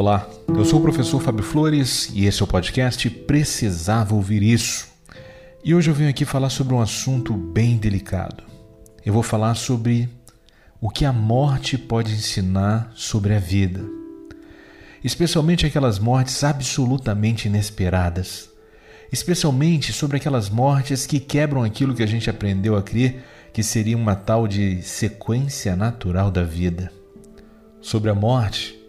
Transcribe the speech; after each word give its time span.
Olá, 0.00 0.26
eu 0.48 0.64
sou 0.64 0.78
o 0.78 0.82
professor 0.82 1.20
Fábio 1.20 1.44
Flores 1.44 2.08
e 2.14 2.24
esse 2.24 2.40
é 2.40 2.44
o 2.44 2.46
podcast 2.46 3.10
Precisava 3.10 4.14
Ouvir 4.14 4.42
Isso. 4.42 4.88
E 5.62 5.74
hoje 5.74 5.90
eu 5.90 5.94
venho 5.94 6.08
aqui 6.08 6.24
falar 6.24 6.48
sobre 6.48 6.72
um 6.72 6.80
assunto 6.80 7.34
bem 7.34 7.76
delicado. 7.76 8.42
Eu 9.04 9.12
vou 9.12 9.22
falar 9.22 9.54
sobre 9.56 10.08
o 10.80 10.88
que 10.88 11.04
a 11.04 11.12
morte 11.12 11.76
pode 11.76 12.14
ensinar 12.14 12.90
sobre 12.94 13.34
a 13.34 13.38
vida, 13.38 13.84
especialmente 15.04 15.66
aquelas 15.66 15.98
mortes 15.98 16.42
absolutamente 16.44 17.46
inesperadas, 17.46 18.48
especialmente 19.12 19.92
sobre 19.92 20.16
aquelas 20.16 20.48
mortes 20.48 21.04
que 21.04 21.20
quebram 21.20 21.62
aquilo 21.62 21.94
que 21.94 22.02
a 22.02 22.08
gente 22.08 22.30
aprendeu 22.30 22.74
a 22.74 22.82
crer 22.82 23.22
que 23.52 23.62
seria 23.62 23.98
uma 23.98 24.16
tal 24.16 24.48
de 24.48 24.80
sequência 24.80 25.76
natural 25.76 26.30
da 26.30 26.42
vida. 26.42 26.90
Sobre 27.82 28.08
a 28.08 28.14
morte, 28.14 28.79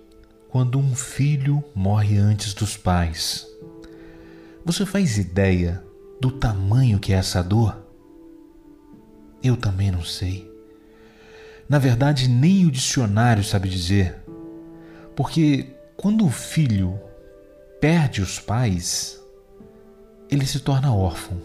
quando 0.52 0.78
um 0.78 0.94
filho 0.94 1.64
morre 1.74 2.18
antes 2.18 2.54
dos 2.54 2.76
pais. 2.76 3.48
Você 4.66 4.86
faz 4.86 5.18
ideia 5.18 5.82
do 6.20 6.30
tamanho 6.30 7.00
que 7.00 7.14
é 7.14 7.16
essa 7.16 7.42
dor? 7.42 7.82
Eu 9.42 9.56
também 9.56 9.90
não 9.90 10.04
sei. 10.04 10.52
Na 11.70 11.80
verdade, 11.80 12.28
nem 12.28 12.66
o 12.66 12.72
dicionário 12.72 13.46
sabe 13.46 13.70
dizer. 13.70 14.18
Porque 15.16 15.74
quando 15.96 16.26
o 16.26 16.30
filho 16.30 17.00
perde 17.80 18.22
os 18.22 18.38
pais, 18.38 19.22
ele 20.30 20.46
se 20.46 20.60
torna 20.60 20.94
órfão. 20.94 21.42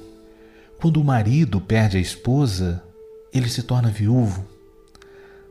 Quando 0.81 1.01
o 1.01 1.05
marido 1.05 1.61
perde 1.61 1.97
a 1.97 2.01
esposa, 2.01 2.83
ele 3.33 3.49
se 3.49 3.63
torna 3.63 3.89
viúvo. 3.89 4.45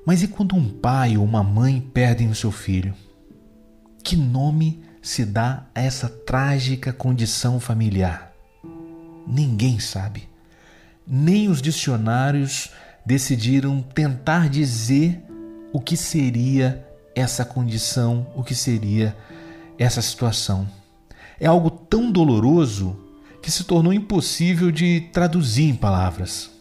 Mas 0.05 0.21
e 0.21 0.27
quando 0.27 0.57
um 0.57 0.69
pai 0.69 1.15
ou 1.15 1.23
uma 1.23 1.41
mãe 1.41 1.79
perdem 1.79 2.29
o 2.29 2.35
seu 2.35 2.51
filho? 2.51 2.93
Que 4.05 4.15
nome 4.15 4.83
se 5.01 5.25
dá 5.25 5.65
a 5.73 5.81
essa 5.81 6.07
trágica 6.07 6.93
condição 6.93 7.59
familiar? 7.59 8.31
Ninguém 9.25 9.79
sabe. 9.79 10.29
Nem 11.07 11.49
os 11.49 11.59
dicionários 11.59 12.69
decidiram 13.03 13.81
tentar 13.81 14.47
dizer 14.47 15.23
o 15.73 15.81
que 15.81 15.97
seria 15.97 16.87
essa 17.15 17.43
condição, 17.43 18.27
o 18.35 18.43
que 18.43 18.53
seria 18.53 19.17
essa 19.75 20.03
situação. 20.03 20.67
É 21.39 21.47
algo 21.47 21.71
tão 21.71 22.11
doloroso 22.11 22.95
que 23.41 23.49
se 23.49 23.63
tornou 23.63 23.91
impossível 23.91 24.69
de 24.69 25.01
traduzir 25.11 25.67
em 25.67 25.75
palavras. 25.75 26.51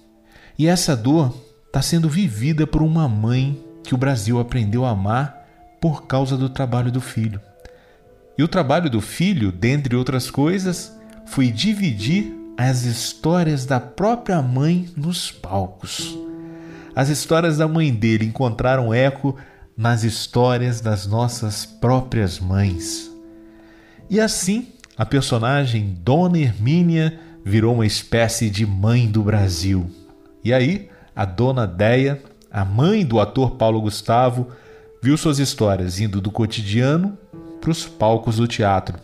E 0.58 0.66
essa 0.66 0.96
dor 0.96 1.36
está 1.66 1.82
sendo 1.82 2.08
vivida 2.08 2.66
por 2.66 2.80
uma 2.80 3.06
mãe 3.06 3.62
que 3.82 3.94
o 3.94 3.98
Brasil 3.98 4.40
aprendeu 4.40 4.86
a 4.86 4.92
amar 4.92 5.43
por 5.84 6.06
causa 6.06 6.34
do 6.34 6.48
trabalho 6.48 6.90
do 6.90 6.98
filho. 6.98 7.38
E 8.38 8.42
o 8.42 8.48
trabalho 8.48 8.88
do 8.88 9.02
filho, 9.02 9.52
dentre 9.52 9.94
outras 9.94 10.30
coisas, 10.30 10.98
foi 11.26 11.50
dividir 11.50 12.34
as 12.56 12.84
histórias 12.84 13.66
da 13.66 13.78
própria 13.78 14.40
mãe 14.40 14.88
nos 14.96 15.30
palcos. 15.30 16.16
As 16.96 17.10
histórias 17.10 17.58
da 17.58 17.68
mãe 17.68 17.92
dele 17.92 18.24
encontraram 18.24 18.94
eco 18.94 19.36
nas 19.76 20.04
histórias 20.04 20.80
das 20.80 21.06
nossas 21.06 21.66
próprias 21.66 22.40
mães. 22.40 23.12
E 24.08 24.18
assim, 24.18 24.68
a 24.96 25.04
personagem 25.04 25.98
Dona 26.02 26.38
Hermínia 26.38 27.20
virou 27.44 27.74
uma 27.74 27.84
espécie 27.84 28.48
de 28.48 28.64
mãe 28.64 29.06
do 29.06 29.22
Brasil. 29.22 29.90
E 30.42 30.50
aí, 30.50 30.88
a 31.14 31.26
Dona 31.26 31.66
Deia, 31.66 32.22
a 32.50 32.64
mãe 32.64 33.04
do 33.04 33.20
ator 33.20 33.56
Paulo 33.56 33.82
Gustavo, 33.82 34.50
viu 35.04 35.18
suas 35.18 35.38
histórias 35.38 36.00
indo 36.00 36.18
do 36.18 36.30
cotidiano 36.30 37.18
para 37.60 37.70
os 37.70 37.84
palcos 37.84 38.38
do 38.38 38.48
teatro. 38.48 38.98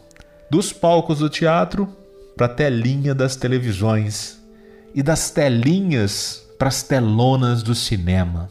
Dos 0.50 0.72
palcos 0.72 1.18
do 1.18 1.28
teatro 1.28 1.86
para 2.34 2.46
a 2.46 2.48
telinha 2.48 3.14
das 3.14 3.36
televisões. 3.36 4.40
E 4.94 5.02
das 5.02 5.30
telinhas 5.30 6.42
para 6.58 6.68
as 6.68 6.82
telonas 6.82 7.62
do 7.62 7.74
cinema. 7.74 8.50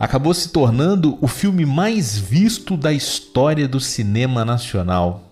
Acabou 0.00 0.32
se 0.32 0.48
tornando 0.48 1.18
o 1.20 1.28
filme 1.28 1.66
mais 1.66 2.16
visto 2.16 2.74
da 2.74 2.90
história 2.90 3.68
do 3.68 3.80
cinema 3.80 4.42
nacional. 4.42 5.30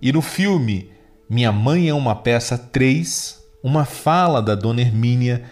E 0.00 0.12
no 0.12 0.20
filme 0.20 0.90
Minha 1.26 1.52
Mãe 1.52 1.88
é 1.88 1.94
uma 1.94 2.14
Peça 2.14 2.58
3, 2.58 3.40
uma 3.64 3.86
fala 3.86 4.42
da 4.42 4.54
Dona 4.54 4.82
Hermínia 4.82 5.42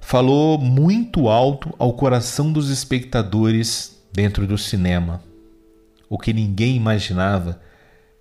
falou 0.00 0.56
muito 0.56 1.28
alto 1.28 1.74
ao 1.78 1.92
coração 1.92 2.50
dos 2.50 2.70
espectadores 2.70 3.95
dentro 4.16 4.46
do 4.46 4.56
cinema. 4.56 5.22
O 6.08 6.18
que 6.18 6.32
ninguém 6.32 6.74
imaginava 6.74 7.60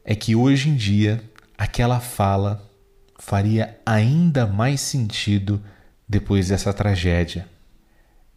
é 0.03 0.13
que 0.13 0.35
hoje 0.35 0.67
em 0.67 0.75
dia 0.75 1.23
aquela 1.57 2.01
fala 2.01 2.69
faria 3.17 3.79
ainda 3.85 4.45
mais 4.45 4.81
sentido 4.81 5.63
depois 6.07 6.49
dessa 6.49 6.73
tragédia. 6.73 7.47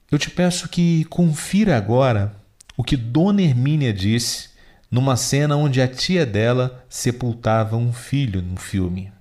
Eu 0.09 0.21
te 0.21 0.31
peço 0.31 0.69
que 0.69 1.05
confira 1.07 1.77
agora 1.77 2.33
o 2.77 2.85
que 2.85 2.97
Dona 2.97 3.43
Hermínia 3.43 3.93
disse 3.93 4.51
numa 4.89 5.17
cena 5.17 5.57
onde 5.57 5.83
a 5.83 5.89
tia 5.89 6.25
dela 6.25 6.87
sepultava 6.89 7.77
um 7.77 7.93
filho 7.93 8.41
no 8.41 8.57
filme. 8.57 9.13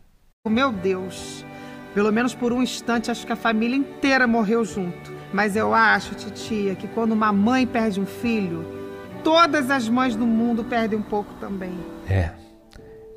Meu 0.47 0.71
Deus, 0.71 1.43
pelo 1.95 2.13
menos 2.13 2.35
por 2.35 2.53
um 2.53 2.61
instante 2.61 3.09
acho 3.09 3.25
que 3.25 3.33
a 3.33 3.35
família 3.35 3.75
inteira 3.75 4.27
morreu 4.27 4.63
junto. 4.63 5.16
Mas 5.33 5.55
eu 5.55 5.73
acho, 5.73 6.15
titia, 6.15 6.75
que 6.75 6.87
quando 6.87 7.11
uma 7.11 7.33
mãe 7.33 7.67
perde 7.67 7.99
um 7.99 8.05
filho, 8.05 8.65
todas 9.23 9.69
as 9.69 9.89
mães 9.89 10.15
do 10.15 10.25
mundo 10.25 10.63
perdem 10.63 10.97
um 10.97 11.03
pouco 11.03 11.33
também. 11.35 11.73
É. 12.09 12.31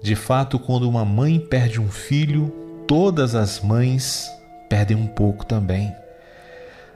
De 0.03 0.17
fato, 0.17 0.59
quando 0.59 0.89
uma 0.89 1.05
mãe 1.05 1.39
perde 1.39 1.81
um 1.81 1.89
filho, 1.89 2.49
todas 2.87 3.35
as 3.35 3.61
mães 3.61 4.29
perdem 4.69 4.97
um 4.97 5.07
pouco 5.07 5.45
também. 5.47 5.95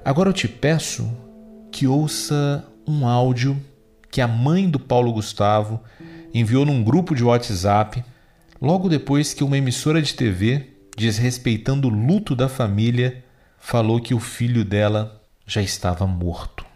Agora 0.04 0.30
eu 0.30 0.32
te 0.32 0.48
peço 0.48 1.10
que 1.70 1.86
ouça 1.86 2.64
um 2.86 3.06
áudio 3.06 3.56
que 4.10 4.20
a 4.20 4.28
mãe 4.28 4.68
do 4.68 4.78
Paulo 4.78 5.12
Gustavo 5.12 5.80
enviou 6.32 6.64
num 6.64 6.82
grupo 6.82 7.14
de 7.14 7.24
WhatsApp 7.24 8.04
logo 8.60 8.88
depois 8.88 9.34
que 9.34 9.44
uma 9.44 9.58
emissora 9.58 10.00
de 10.00 10.14
TV, 10.14 10.68
desrespeitando 10.96 11.88
o 11.88 11.90
luto 11.90 12.34
da 12.36 12.48
família, 12.48 13.24
falou 13.64 13.98
que 13.98 14.12
o 14.12 14.20
filho 14.20 14.62
dela 14.62 15.18
já 15.46 15.62
estava 15.62 16.06
morto. 16.06 16.66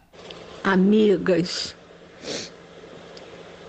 Amigas, 0.65 1.76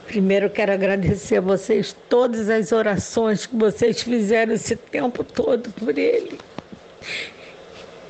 primeiro 0.08 0.50
quero 0.50 0.72
agradecer 0.72 1.36
a 1.36 1.42
vocês 1.42 1.94
todas 2.08 2.50
as 2.50 2.72
orações 2.72 3.46
que 3.46 3.58
vocês 3.58 4.02
fizeram 4.02 4.54
esse 4.54 4.74
tempo 4.74 5.22
todo 5.22 5.70
por 5.72 5.98
ele. 5.98 6.40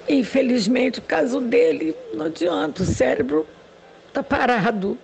Infelizmente, 0.08 1.00
o 1.00 1.02
caso 1.02 1.42
dele 1.42 1.96
não 2.14 2.28
adianta, 2.28 2.84
o 2.84 2.86
cérebro 2.86 3.48
está 4.08 4.22
parado. 4.22 4.96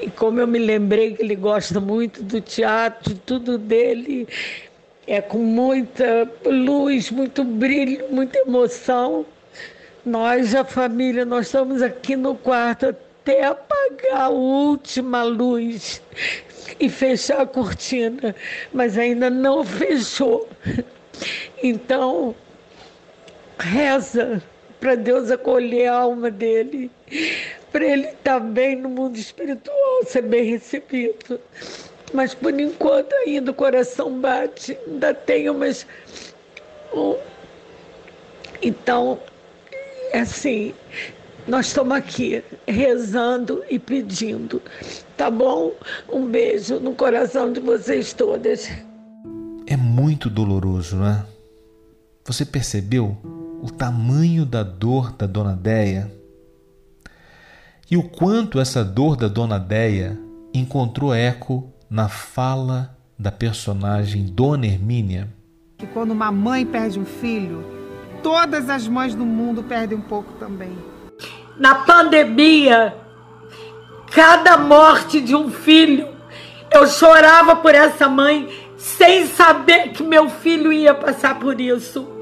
E 0.00 0.08
como 0.08 0.40
eu 0.40 0.46
me 0.46 0.58
lembrei 0.58 1.14
que 1.14 1.22
ele 1.22 1.36
gosta 1.36 1.78
muito 1.80 2.22
do 2.22 2.40
teatro, 2.40 3.14
tudo 3.26 3.58
dele, 3.58 4.26
é 5.08 5.22
com 5.22 5.38
muita 5.38 6.30
luz, 6.44 7.10
muito 7.10 7.42
brilho, 7.42 8.04
muita 8.10 8.38
emoção. 8.40 9.24
Nós, 10.04 10.54
a 10.54 10.64
família, 10.64 11.24
nós 11.24 11.46
estamos 11.46 11.80
aqui 11.80 12.14
no 12.14 12.34
quarto 12.34 12.88
até 12.88 13.44
apagar 13.44 14.20
a 14.20 14.28
última 14.28 15.22
luz 15.22 16.02
e 16.78 16.90
fechar 16.90 17.40
a 17.40 17.46
cortina, 17.46 18.36
mas 18.70 18.98
ainda 18.98 19.30
não 19.30 19.64
fechou. 19.64 20.46
Então, 21.62 22.34
reza 23.58 24.42
para 24.78 24.94
Deus 24.94 25.30
acolher 25.30 25.88
a 25.88 25.94
alma 25.94 26.30
dele, 26.30 26.90
para 27.72 27.84
ele 27.84 28.08
estar 28.08 28.40
bem 28.40 28.76
no 28.76 28.90
mundo 28.90 29.16
espiritual, 29.16 30.04
ser 30.04 30.22
bem 30.22 30.44
recebido. 30.44 31.40
Mas 32.12 32.34
por 32.34 32.58
enquanto 32.58 33.12
ainda 33.14 33.50
o 33.50 33.54
coração 33.54 34.18
bate, 34.20 34.78
ainda 34.86 35.12
tem 35.14 35.48
umas. 35.50 35.86
Um... 36.94 37.16
Então, 38.62 39.18
é 40.12 40.20
assim, 40.20 40.74
nós 41.46 41.66
estamos 41.66 41.96
aqui 41.96 42.42
rezando 42.66 43.64
e 43.70 43.78
pedindo, 43.78 44.60
tá 45.16 45.30
bom? 45.30 45.72
Um 46.10 46.26
beijo 46.26 46.80
no 46.80 46.94
coração 46.94 47.52
de 47.52 47.60
vocês 47.60 48.12
todas. 48.12 48.68
É 49.66 49.76
muito 49.76 50.28
doloroso, 50.28 50.96
né? 50.96 51.24
Você 52.24 52.44
percebeu 52.44 53.16
o 53.62 53.70
tamanho 53.70 54.44
da 54.44 54.62
dor 54.62 55.12
da 55.12 55.26
dona 55.26 55.54
Deia? 55.54 56.12
E 57.90 57.96
o 57.96 58.02
quanto 58.02 58.60
essa 58.60 58.84
dor 58.84 59.16
da 59.16 59.28
dona 59.28 59.58
Deia 59.58 60.18
encontrou 60.52 61.14
eco 61.14 61.72
na 61.90 62.08
fala 62.08 62.96
da 63.18 63.32
personagem 63.32 64.26
Dona 64.26 64.66
Hermínia. 64.66 65.28
Que 65.78 65.86
quando 65.86 66.10
uma 66.10 66.30
mãe 66.30 66.66
perde 66.66 66.98
um 66.98 67.04
filho, 67.04 67.64
todas 68.22 68.68
as 68.68 68.86
mães 68.86 69.14
do 69.14 69.24
mundo 69.24 69.62
perdem 69.62 69.96
um 69.96 70.02
pouco 70.02 70.32
também. 70.34 70.76
Na 71.58 71.74
pandemia, 71.74 72.94
cada 74.10 74.56
morte 74.56 75.20
de 75.20 75.34
um 75.34 75.50
filho 75.50 76.18
Eu 76.70 76.86
chorava 76.86 77.56
por 77.56 77.74
essa 77.74 78.08
mãe 78.08 78.48
sem 78.76 79.26
saber 79.26 79.90
que 79.90 80.02
meu 80.02 80.28
filho 80.28 80.72
ia 80.72 80.94
passar 80.94 81.38
por 81.38 81.60
isso. 81.60 82.17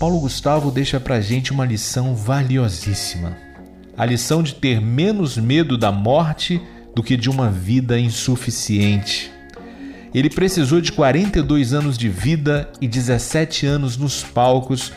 Paulo 0.00 0.18
Gustavo 0.18 0.70
deixa 0.70 0.98
pra 0.98 1.20
gente 1.20 1.52
uma 1.52 1.66
lição 1.66 2.14
valiosíssima. 2.14 3.36
A 3.94 4.06
lição 4.06 4.42
de 4.42 4.54
ter 4.54 4.80
menos 4.80 5.36
medo 5.36 5.76
da 5.76 5.92
morte 5.92 6.58
do 6.94 7.02
que 7.02 7.18
de 7.18 7.28
uma 7.28 7.50
vida 7.50 8.00
insuficiente. 8.00 9.30
Ele 10.14 10.30
precisou 10.30 10.80
de 10.80 10.90
42 10.90 11.74
anos 11.74 11.98
de 11.98 12.08
vida 12.08 12.72
e 12.80 12.88
17 12.88 13.66
anos 13.66 13.98
nos 13.98 14.24
palcos 14.24 14.90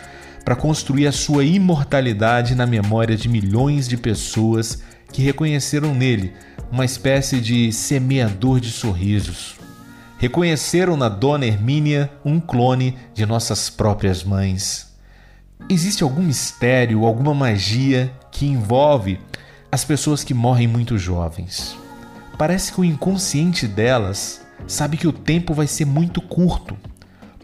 para 0.46 0.56
construir 0.56 1.06
a 1.06 1.12
sua 1.12 1.44
imortalidade 1.44 2.56
na 2.56 2.66
memória 2.66 3.18
de 3.18 3.28
milhões 3.28 3.90
de 3.90 3.98
pessoas 3.98 4.82
que 5.12 5.22
reconheceram 5.22 5.94
nele 5.94 6.32
uma 6.72 6.86
espécie 6.86 7.42
de 7.42 7.74
semeador 7.74 8.62
de 8.62 8.72
sorrisos. 8.72 9.56
Reconheceram 10.18 10.96
na 10.96 11.10
Dona 11.10 11.46
Hermínia 11.46 12.10
um 12.24 12.40
clone 12.40 12.98
de 13.14 13.26
nossas 13.26 13.70
próprias 13.70 14.24
mães. 14.24 14.93
Existe 15.70 16.04
algum 16.04 16.22
mistério, 16.22 17.06
alguma 17.06 17.34
magia 17.34 18.14
que 18.32 18.46
envolve 18.46 19.20
as 19.72 19.86
pessoas 19.86 20.24
que 20.24 20.34
morrem 20.34 20.68
muito 20.68 20.98
jovens? 20.98 21.78
Parece 22.38 22.74
que 22.74 22.82
o 22.82 22.86
inconsciente 22.86 23.68
delas 23.68 24.42
sabe 24.68 24.98
que 24.98 25.08
o 25.08 25.14
tempo 25.14 25.54
vai 25.54 25.66
ser 25.66 25.86
muito 25.86 26.22
curto. 26.22 26.78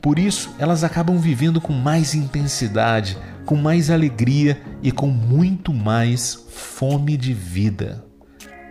Por 0.01 0.19
isso, 0.19 0.53
elas 0.59 0.83
acabam 0.83 1.17
vivendo 1.17 1.61
com 1.61 1.73
mais 1.73 2.13
intensidade, 2.13 3.17
com 3.45 3.55
mais 3.55 3.89
alegria 3.89 4.61
e 4.83 4.91
com 4.91 5.07
muito 5.07 5.73
mais 5.73 6.45
fome 6.49 7.17
de 7.17 7.33
vida. 7.33 8.05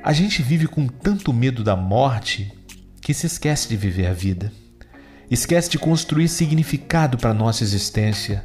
A 0.05 0.13
gente 0.13 0.43
vive 0.43 0.67
com 0.67 0.87
tanto 0.87 1.33
medo 1.33 1.65
da 1.65 1.75
morte 1.75 2.53
que 3.01 3.15
se 3.15 3.27
esquece 3.27 3.69
de 3.69 3.77
viver 3.77 4.07
a 4.07 4.13
vida. 4.13 4.53
Esquece 5.31 5.71
de 5.71 5.79
construir 5.79 6.29
significado 6.29 7.19
para 7.19 7.35
nossa 7.35 7.63
existência 7.65 8.45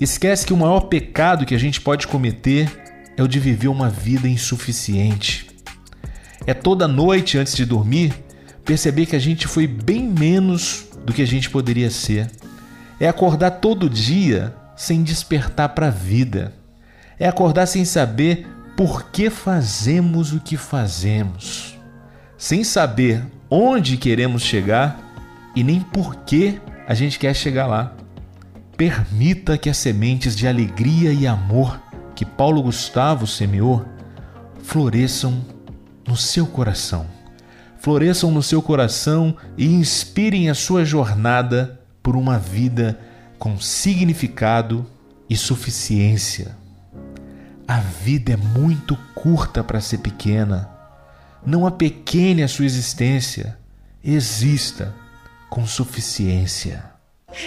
Esquece 0.00 0.44
que 0.44 0.52
o 0.52 0.56
maior 0.56 0.80
pecado 0.82 1.46
que 1.46 1.54
a 1.54 1.58
gente 1.58 1.80
pode 1.80 2.06
cometer 2.06 2.70
é 3.16 3.22
o 3.22 3.28
de 3.28 3.40
viver 3.40 3.68
uma 3.68 3.88
vida 3.88 4.28
insuficiente. 4.28 5.46
É 6.46 6.52
toda 6.52 6.86
noite 6.86 7.38
antes 7.38 7.56
de 7.56 7.64
dormir 7.64 8.12
perceber 8.64 9.06
que 9.06 9.16
a 9.16 9.20
gente 9.20 9.46
foi 9.46 9.66
bem 9.66 10.02
menos 10.06 10.86
do 11.04 11.12
que 11.12 11.22
a 11.22 11.26
gente 11.26 11.48
poderia 11.48 11.90
ser. 11.90 12.30
É 13.00 13.08
acordar 13.08 13.52
todo 13.52 13.88
dia 13.88 14.54
sem 14.76 15.02
despertar 15.02 15.70
para 15.70 15.86
a 15.86 15.90
vida. 15.90 16.52
É 17.18 17.26
acordar 17.26 17.66
sem 17.66 17.84
saber 17.84 18.46
por 18.76 19.10
que 19.10 19.30
fazemos 19.30 20.32
o 20.32 20.40
que 20.40 20.56
fazemos. 20.56 21.78
Sem 22.36 22.62
saber 22.62 23.24
onde 23.48 23.96
queremos 23.96 24.42
chegar 24.42 25.00
e 25.54 25.64
nem 25.64 25.80
por 25.80 26.16
que 26.16 26.60
a 26.86 26.92
gente 26.92 27.18
quer 27.18 27.34
chegar 27.34 27.66
lá. 27.66 27.96
Permita 28.76 29.56
que 29.56 29.70
as 29.70 29.78
sementes 29.78 30.36
de 30.36 30.46
alegria 30.46 31.10
e 31.12 31.26
amor 31.26 31.80
que 32.14 32.26
Paulo 32.26 32.62
Gustavo 32.62 33.26
semeou 33.26 33.86
floresçam 34.62 35.42
no 36.06 36.16
seu 36.16 36.46
coração. 36.46 37.06
Floresçam 37.78 38.30
no 38.30 38.42
seu 38.42 38.60
coração 38.60 39.36
e 39.56 39.66
inspirem 39.66 40.50
a 40.50 40.54
sua 40.54 40.84
jornada 40.84 41.80
por 42.02 42.16
uma 42.16 42.38
vida 42.38 42.98
com 43.38 43.58
significado 43.58 44.84
e 45.28 45.36
suficiência. 45.36 46.56
A 47.66 47.78
vida 47.78 48.32
é 48.32 48.36
muito 48.36 48.96
curta 49.14 49.64
para 49.64 49.80
ser 49.80 49.98
pequena. 49.98 50.68
Não 51.44 51.66
apequene 51.66 52.42
a 52.42 52.48
sua 52.48 52.66
existência. 52.66 53.56
Exista 54.04 54.94
com 55.48 55.66
suficiência. 55.66 56.95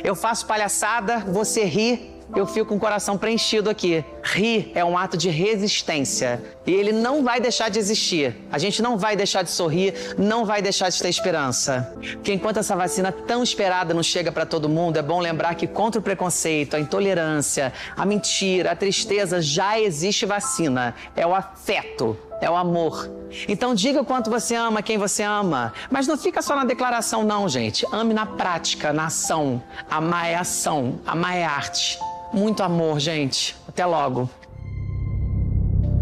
Eu 0.04 0.16
faço 0.16 0.46
palhaçada, 0.46 1.20
você 1.20 1.64
ri, 1.64 2.20
eu 2.36 2.46
fico 2.46 2.68
com 2.68 2.76
o 2.76 2.80
coração 2.80 3.18
preenchido 3.18 3.70
aqui. 3.70 4.04
Rir 4.24 4.72
é 4.76 4.86
um 4.86 4.98
ato 4.98 5.18
de 5.18 5.30
resistência 5.30 6.42
e 6.66 6.72
ele 6.72 6.92
não 6.92 7.24
vai 7.24 7.40
deixar 7.40 7.70
de 7.70 7.80
existir. 7.80 8.36
A 8.52 8.60
gente 8.60 8.82
não 8.82 8.98
vai 8.98 9.16
deixar 9.16 9.42
de 9.42 9.50
sorrir, 9.50 9.94
não 10.18 10.46
vai 10.46 10.62
deixar 10.62 10.90
de 10.90 11.02
ter 11.02 11.10
esperança. 11.10 11.92
Porque 11.96 12.34
enquanto 12.34 12.58
essa 12.58 12.76
vacina 12.76 13.12
tão 13.12 13.42
esperada 13.42 13.94
não 13.94 14.04
chega 14.04 14.32
para 14.32 14.46
todo 14.46 14.70
mundo, 14.70 14.98
é 14.98 15.02
bom 15.02 15.20
lembrar 15.20 15.56
que 15.56 15.66
contra 15.66 16.00
o 16.00 16.04
preconceito, 16.04 16.76
a 16.76 16.80
intolerância, 16.80 17.74
a 17.98 18.06
mentira, 18.06 18.72
a 18.72 18.76
tristeza 18.76 19.42
já 19.42 19.80
existe 19.80 20.26
vacina. 20.26 20.94
É 21.16 21.26
o 21.26 21.34
afeto 21.34 22.18
é 22.42 22.50
o 22.50 22.56
amor. 22.56 23.10
Então 23.48 23.76
diga 23.76 24.02
o 24.02 24.06
quanto 24.06 24.30
você 24.30 24.56
ama 24.56 24.82
quem 24.82 24.98
você 24.98 25.24
ama. 25.24 25.74
Mas 25.90 26.08
não 26.08 26.18
fica 26.18 26.42
só 26.42 26.56
na 26.56 26.66
declaração, 26.66 27.24
não, 27.24 27.48
gente. 27.48 27.86
Ame 27.92 28.14
na 28.14 28.26
prática, 28.26 28.92
na 28.92 29.06
ação. 29.06 29.62
Amar 29.90 30.28
é 30.28 30.36
ação, 30.36 31.00
amar 31.06 31.36
é 31.36 31.44
arte. 31.44 32.00
Muito 32.34 32.64
amor, 32.64 33.00
gente. 33.00 33.56
Até 33.68 33.86
logo. 33.86 34.30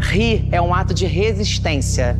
Rir 0.00 0.48
é 0.52 0.60
um 0.60 0.72
ato 0.72 0.94
de 0.94 1.06
resistência 1.06 2.18